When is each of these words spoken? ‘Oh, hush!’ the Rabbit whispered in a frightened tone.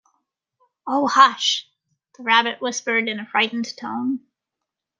‘Oh, 0.87 1.05
hush!’ 1.07 1.69
the 2.17 2.23
Rabbit 2.23 2.59
whispered 2.59 3.07
in 3.07 3.19
a 3.19 3.27
frightened 3.27 3.71
tone. 3.77 4.21